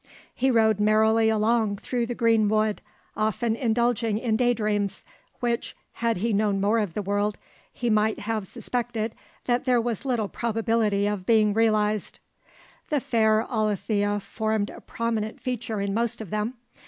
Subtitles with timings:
[0.33, 2.81] He rode merrily along through the green wood,
[3.15, 5.05] often indulging in daydreams,
[5.41, 7.37] which, had he known more of the world,
[7.71, 9.13] he might have suspected
[9.45, 12.19] that there was little probability of being realised.
[12.89, 16.55] The fair Alethea formed a prominent feature in most of them.